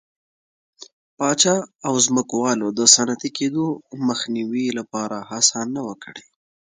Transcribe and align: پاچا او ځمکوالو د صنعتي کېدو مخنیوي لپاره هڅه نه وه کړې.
پاچا 1.17 1.55
او 1.87 1.93
ځمکوالو 2.05 2.67
د 2.77 2.79
صنعتي 2.93 3.29
کېدو 3.37 3.65
مخنیوي 4.07 4.65
لپاره 4.77 5.17
هڅه 5.29 5.59
نه 5.73 5.81
وه 5.87 5.95
کړې. 6.03 6.25